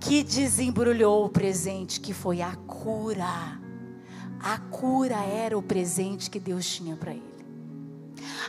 que 0.00 0.22
desembrulhou 0.22 1.24
o 1.24 1.30
presente 1.30 1.98
que 1.98 2.12
foi 2.12 2.42
a 2.42 2.54
cura 2.56 3.63
a 4.40 4.58
cura 4.58 5.16
era 5.16 5.56
o 5.56 5.62
presente 5.62 6.30
que 6.30 6.40
Deus 6.40 6.66
tinha 6.66 6.96
para 6.96 7.12
ele. 7.12 7.34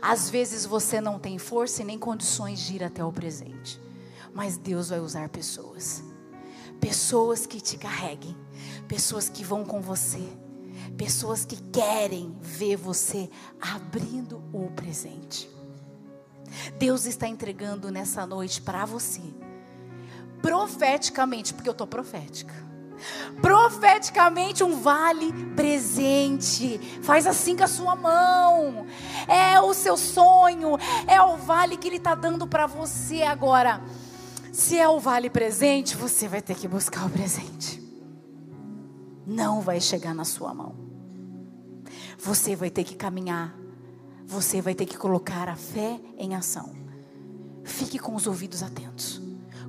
Às 0.02 0.30
vezes 0.30 0.66
você 0.66 1.00
não 1.00 1.18
tem 1.18 1.38
força 1.38 1.82
e 1.82 1.86
nem 1.86 1.98
condições 1.98 2.60
de 2.60 2.76
ir 2.76 2.84
até 2.84 3.04
o 3.04 3.12
presente, 3.12 3.80
mas 4.34 4.58
Deus 4.58 4.90
vai 4.90 5.00
usar 5.00 5.30
pessoas. 5.30 6.04
Pessoas 6.80 7.46
que 7.46 7.62
te 7.62 7.78
carreguem, 7.78 8.36
pessoas 8.88 9.30
que 9.30 9.44
vão 9.44 9.64
com 9.64 9.82
você, 9.82 10.22
pessoas 10.98 11.46
que 11.46 11.56
querem 11.72 12.36
ver 12.42 12.76
você 12.76 13.30
abrindo 13.60 14.44
o 14.54 14.70
presente. 14.72 15.50
Deus 16.78 17.06
está 17.06 17.28
entregando 17.28 17.90
nessa 17.90 18.26
noite 18.26 18.62
para 18.62 18.86
você, 18.86 19.22
profeticamente, 20.42 21.54
porque 21.54 21.70
eu 21.70 21.74
estou 21.74 21.88
profética 21.88 22.65
profeticamente 23.42 24.64
um 24.64 24.80
vale 24.80 25.32
presente. 25.56 26.80
Faz 27.02 27.28
assim 27.28 27.56
com 27.56 27.64
a 27.64 27.68
sua 27.68 27.96
mão. 27.96 28.86
É 29.28 29.60
o 29.60 29.74
seu 29.74 29.98
sonho, 29.98 30.78
é 31.08 31.22
o 31.22 31.38
vale 31.38 31.78
que 31.78 31.88
ele 31.88 31.98
está 31.98 32.16
dando 32.16 32.48
para 32.48 32.68
você 32.68 33.24
agora. 33.24 33.82
Se 34.52 34.78
é 34.78 34.88
o 34.88 35.00
vale 35.00 35.30
presente, 35.30 35.96
você 35.96 36.28
vai 36.28 36.42
ter 36.42 36.56
que 36.56 36.68
buscar 36.68 37.06
o 37.06 37.10
presente. 37.10 37.84
Não 39.28 39.60
vai 39.60 39.82
chegar 39.82 40.14
na 40.14 40.24
sua 40.24 40.54
mão. 40.54 40.76
Você 42.18 42.56
vai 42.56 42.70
ter 42.70 42.84
que 42.84 42.96
caminhar. 42.96 43.54
Você 44.26 44.62
vai 44.62 44.74
ter 44.74 44.86
que 44.86 44.98
colocar 44.98 45.50
a 45.50 45.56
fé 45.56 46.00
em 46.18 46.36
ação. 46.36 46.74
Fique 47.64 48.00
com 48.00 48.16
os 48.16 48.28
ouvidos 48.28 48.64
atentos, 48.64 49.22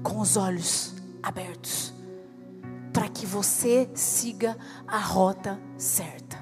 com 0.03 0.21
os 0.21 0.37
olhos 0.37 0.95
abertos 1.23 1.96
que 3.09 3.27
você 3.27 3.89
siga 3.95 4.57
a 4.87 4.99
rota 4.99 5.61
certa. 5.77 6.39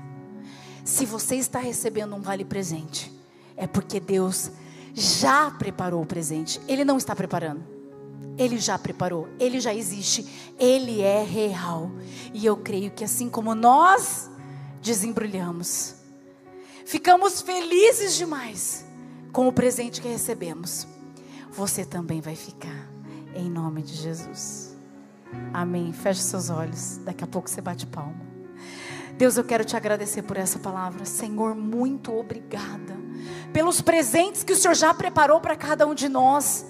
Se 0.85 1.07
você 1.07 1.37
está 1.37 1.59
recebendo 1.59 2.15
um 2.15 2.21
vale 2.21 2.45
presente, 2.45 3.13
é 3.57 3.67
porque 3.67 3.99
Deus 3.99 4.51
já 4.93 5.51
preparou 5.51 6.03
o 6.03 6.07
presente. 6.07 6.61
Ele 6.69 6.85
não 6.85 6.97
está 6.97 7.17
preparando. 7.17 7.75
Ele 8.37 8.59
já 8.59 8.77
preparou, 8.77 9.29
ele 9.39 9.61
já 9.61 9.73
existe, 9.73 10.55
ele 10.59 11.01
é 11.01 11.23
real. 11.23 11.91
E 12.33 12.45
eu 12.45 12.57
creio 12.57 12.91
que 12.91 13.05
assim 13.05 13.29
como 13.29 13.55
nós 13.55 14.29
desembrulhamos, 14.83 15.95
ficamos 16.85 17.41
felizes 17.41 18.17
demais 18.17 18.85
com 19.33 19.49
o 19.49 19.53
presente 19.53 20.01
que 20.01 20.09
recebemos, 20.09 20.87
você 21.51 21.85
também 21.85 22.21
vai 22.21 22.37
ficar, 22.37 22.89
em 23.35 23.49
nome 23.49 23.83
de 23.83 23.95
Jesus. 23.95 24.64
Amém. 25.53 25.93
Feche 25.93 26.21
seus 26.21 26.51
olhos, 26.51 26.99
daqui 26.99 27.23
a 27.25 27.27
pouco 27.27 27.49
você 27.49 27.61
bate 27.61 27.87
palma. 27.87 28.25
Deus, 29.17 29.37
eu 29.37 29.45
quero 29.45 29.65
te 29.65 29.77
agradecer 29.77 30.23
por 30.23 30.37
essa 30.37 30.59
palavra. 30.59 31.05
Senhor, 31.05 31.55
muito 31.55 32.13
obrigada 32.13 32.97
pelos 33.53 33.81
presentes 33.81 34.43
que 34.43 34.53
o 34.53 34.57
Senhor 34.57 34.75
já 34.75 34.93
preparou 34.93 35.41
para 35.41 35.55
cada 35.55 35.87
um 35.87 35.95
de 35.95 36.09
nós. 36.09 36.67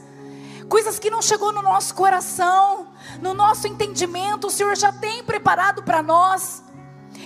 Coisas 0.68 0.98
que 0.98 1.10
não 1.10 1.22
chegou 1.22 1.52
no 1.52 1.62
nosso 1.62 1.94
coração, 1.94 2.88
no 3.20 3.32
nosso 3.32 3.66
entendimento, 3.66 4.46
o 4.46 4.50
Senhor 4.50 4.76
já 4.76 4.92
tem 4.92 5.24
preparado 5.24 5.82
para 5.82 6.02
nós. 6.02 6.62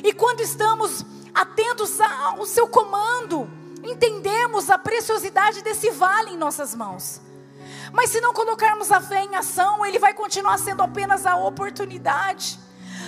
E 0.05 0.13
quando 0.13 0.41
estamos 0.41 1.05
atentos 1.35 2.01
ao 2.01 2.45
seu 2.47 2.69
comando, 2.69 3.51
entendemos 3.83 4.71
a 4.71 4.79
preciosidade 4.79 5.63
desse 5.63 5.91
vale 5.91 6.31
em 6.31 6.37
nossas 6.37 6.75
mãos. 6.75 7.21
Mas 7.93 8.11
se 8.11 8.21
não 8.21 8.33
colocarmos 8.33 8.91
a 8.93 9.01
fé 9.01 9.25
em 9.25 9.35
ação, 9.37 9.85
ele 9.85 9.99
vai 9.99 10.15
continuar 10.15 10.59
sendo 10.59 10.83
apenas 10.83 11.27
a 11.27 11.37
oportunidade 11.37 12.59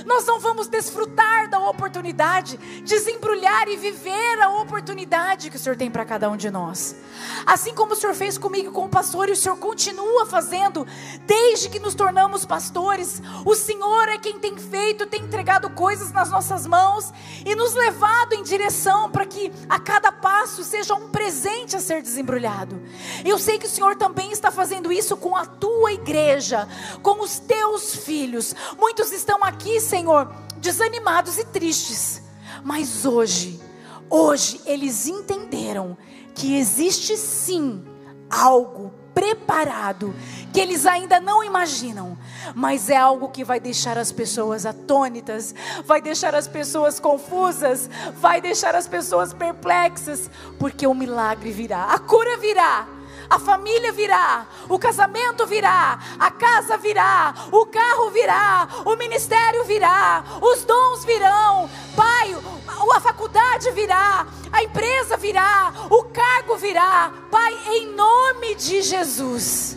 nós 0.07 0.27
não 0.27 0.41
vamos 0.41 0.69
desfrutar 0.69 1.49
da 1.49 1.59
oportunidade, 1.59 2.57
desembrulhar 2.85 3.69
e 3.69 3.77
viver 3.77 4.41
a 4.41 4.51
oportunidade 4.61 5.51
que 5.51 5.57
o 5.57 5.59
Senhor 5.59 5.77
tem 5.77 5.91
para 5.91 6.05
cada 6.05 6.29
um 6.31 6.37
de 6.37 6.51
nós. 6.51 6.97
Assim 7.47 7.75
como 7.75 7.93
o 7.93 7.97
Senhor 7.97 8.15
fez 8.15 8.39
comigo 8.39 8.73
com 8.73 8.85
o 8.85 8.89
pastor 8.89 9.29
e 9.29 9.33
o 9.33 9.37
Senhor 9.37 9.57
continua 9.57 10.27
fazendo 10.27 10.87
desde 11.27 11.69
que 11.69 11.79
nos 11.79 11.95
tornamos 11.95 12.45
pastores. 12.45 13.23
O 13.45 13.55
Senhor 13.55 14.09
é 14.09 14.19
quem 14.19 14.39
tem 14.39 14.57
feito, 14.57 15.07
tem 15.07 15.23
entregado 15.23 15.71
coisas 15.71 16.13
nas 16.13 16.31
nossas 16.31 16.67
mãos 16.67 17.13
e 17.45 17.55
nos 17.55 17.75
levado 17.75 18.35
em 18.35 18.43
direção 18.43 19.11
para 19.11 19.27
que 19.27 19.53
a 19.69 19.79
cada 19.79 20.13
passo 20.13 20.63
seja 20.65 20.95
um 20.95 21.09
presente 21.11 21.77
a 21.77 21.81
ser 21.81 22.03
desembrulhado. 22.03 22.81
Eu 23.25 23.39
sei 23.39 23.59
que 23.59 23.67
o 23.67 23.71
Senhor 23.71 23.97
também 23.97 24.33
está 24.33 24.51
fazendo 24.51 24.93
isso 24.93 25.17
com 25.17 25.37
a 25.37 25.45
tua 25.45 25.93
igreja, 25.93 26.69
com 27.03 27.23
os 27.23 27.39
teus 27.39 27.95
filhos. 27.95 28.55
Muitos 28.79 29.13
estão 29.13 29.43
aqui 29.43 29.81
Senhor, 29.91 30.33
desanimados 30.59 31.37
e 31.37 31.45
tristes. 31.45 32.23
Mas 32.63 33.05
hoje, 33.05 33.61
hoje 34.09 34.61
eles 34.65 35.09
entenderam 35.09 35.99
que 36.33 36.57
existe 36.57 37.17
sim 37.17 37.85
algo 38.31 38.95
preparado 39.13 40.15
que 40.53 40.61
eles 40.61 40.87
ainda 40.87 41.19
não 41.19 41.43
imaginam, 41.43 42.17
mas 42.55 42.89
é 42.89 42.97
algo 42.97 43.31
que 43.31 43.43
vai 43.43 43.59
deixar 43.59 43.99
as 43.99 44.13
pessoas 44.13 44.65
atônitas, 44.65 45.53
vai 45.85 46.01
deixar 46.01 46.37
as 46.37 46.47
pessoas 46.47 47.01
confusas, 47.01 47.91
vai 48.15 48.41
deixar 48.41 48.77
as 48.77 48.87
pessoas 48.87 49.35
perplexas, 49.35 50.31
porque 50.57 50.87
o 50.87 50.95
milagre 50.95 51.51
virá, 51.51 51.87
a 51.87 51.99
cura 51.99 52.39
virá 52.39 52.87
a 53.31 53.39
família 53.39 53.93
virá, 53.93 54.45
o 54.69 54.77
casamento 54.77 55.47
virá, 55.47 56.01
a 56.19 56.31
casa 56.33 56.77
virá, 56.77 57.33
o 57.53 57.65
carro 57.65 58.11
virá, 58.11 58.69
o 58.85 58.97
ministério 58.97 59.63
virá, 59.65 60.25
os 60.43 60.65
dons 60.65 61.05
virão, 61.05 61.71
Pai, 61.95 62.37
a 62.97 63.01
faculdade 63.01 63.71
virá, 63.71 64.27
a 64.53 64.65
empresa 64.65 65.17
virá, 65.17 65.73
o 65.89 66.05
cargo 66.05 66.57
virá, 66.57 67.13
Pai, 67.31 67.57
em 67.69 67.95
nome 67.95 68.57
de 68.57 68.83
Jesus. 68.83 69.77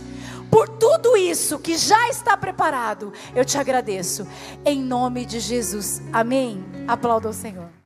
Por 0.50 0.68
tudo 0.70 1.18
isso 1.18 1.58
que 1.58 1.78
já 1.78 2.10
está 2.10 2.38
preparado, 2.38 3.12
eu 3.36 3.44
te 3.44 3.58
agradeço. 3.58 4.28
Em 4.64 4.80
nome 4.80 5.26
de 5.26 5.40
Jesus. 5.40 6.00
Amém. 6.12 6.64
Aplauda 6.88 7.30
o 7.30 7.34
Senhor. 7.34 7.73